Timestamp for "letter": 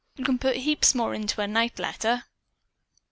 1.77-2.23